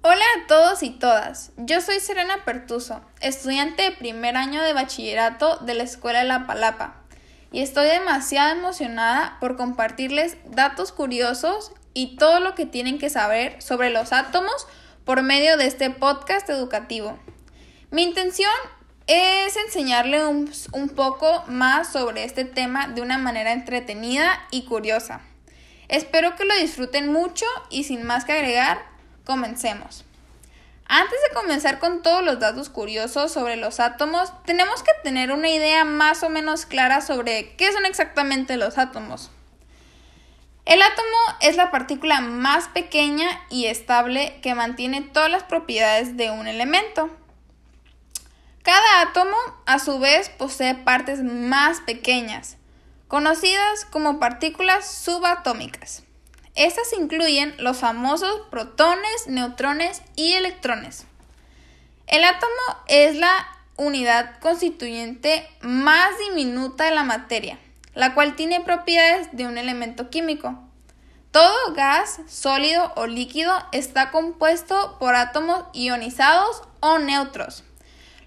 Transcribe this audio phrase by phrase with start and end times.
[0.00, 5.56] Hola a todos y todas, yo soy Serena Pertuso, estudiante de primer año de bachillerato
[5.56, 7.02] de la Escuela de La Palapa,
[7.50, 13.60] y estoy demasiado emocionada por compartirles datos curiosos y todo lo que tienen que saber
[13.60, 14.68] sobre los átomos
[15.04, 17.18] por medio de este podcast educativo.
[17.90, 18.52] Mi intención
[19.08, 25.22] es enseñarle un, un, poco más sobre este tema de una manera entretenida y curiosa.
[25.88, 28.97] Espero que lo disfruten mucho y sin más que agregar,
[29.28, 30.06] comencemos.
[30.86, 35.50] Antes de comenzar con todos los datos curiosos sobre los átomos, tenemos que tener una
[35.50, 39.30] idea más o menos clara sobre qué son exactamente los átomos.
[40.64, 46.30] El átomo es la partícula más pequeña y estable que mantiene todas las propiedades de
[46.30, 47.10] un elemento.
[48.62, 49.36] Cada átomo,
[49.66, 52.56] a su vez, posee partes más pequeñas,
[53.08, 56.07] conocidas como partículas subatómicas.
[56.58, 61.06] Estas incluyen los famosos protones, neutrones y electrones.
[62.06, 62.52] El átomo
[62.88, 63.46] es la
[63.76, 67.58] unidad constituyente más diminuta de la materia,
[67.94, 70.58] la cual tiene propiedades de un elemento químico.
[71.30, 77.64] Todo gas, sólido o líquido está compuesto por átomos ionizados o neutros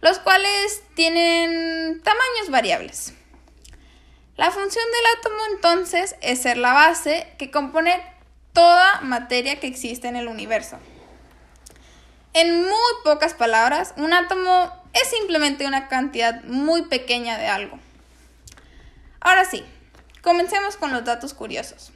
[0.00, 3.14] los cuales tienen tamaños variables.
[4.36, 8.02] La función del átomo entonces es ser la base que compone
[8.52, 10.78] toda materia que existe en el universo.
[12.32, 17.78] En muy pocas palabras, un átomo es simplemente una cantidad muy pequeña de algo.
[19.20, 19.64] Ahora sí,
[20.22, 21.92] comencemos con los datos curiosos.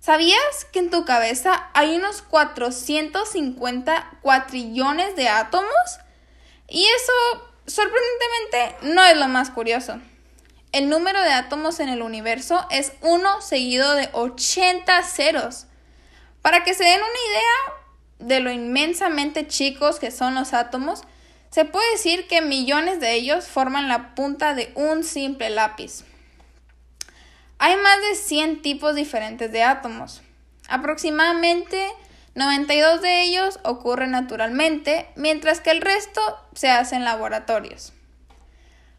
[0.00, 5.98] ¿Sabías que en tu cabeza hay unos 450 cuatrillones de átomos?
[6.68, 7.12] Y eso,
[7.66, 10.00] sorprendentemente, no es lo más curioso.
[10.76, 15.64] El número de átomos en el universo es 1 seguido de 80 ceros.
[16.42, 21.00] Para que se den una idea de lo inmensamente chicos que son los átomos,
[21.48, 26.04] se puede decir que millones de ellos forman la punta de un simple lápiz.
[27.56, 30.20] Hay más de 100 tipos diferentes de átomos.
[30.68, 31.90] Aproximadamente
[32.34, 36.20] 92 de ellos ocurren naturalmente, mientras que el resto
[36.54, 37.94] se hace en laboratorios.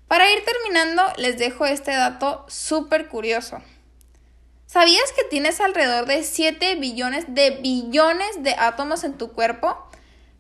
[0.08, 3.62] Para ir terminando, les dejo este dato súper curioso.
[4.66, 9.78] ¿Sabías que tienes alrededor de 7 billones de billones de átomos en tu cuerpo?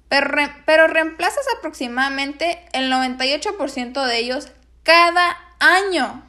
[0.09, 0.29] Pero,
[0.65, 4.49] pero reemplazas aproximadamente el 98% de ellos
[4.83, 6.23] cada año.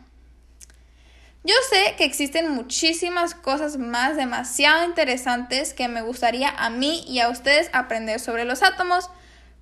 [1.44, 7.20] Yo sé que existen muchísimas cosas más demasiado interesantes que me gustaría a mí y
[7.20, 9.10] a ustedes aprender sobre los átomos,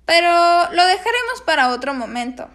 [0.05, 0.31] pero
[0.71, 2.49] lo dejaremos para otro momento.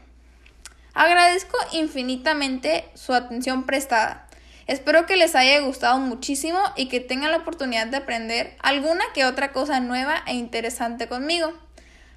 [0.94, 4.26] Agradezco infinitamente su atención prestada.
[4.66, 9.24] Espero que les haya gustado muchísimo y que tengan la oportunidad de aprender alguna que
[9.24, 11.52] otra cosa nueva e interesante conmigo.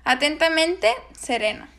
[0.03, 0.87] Atentamente,
[1.17, 1.74] Serena.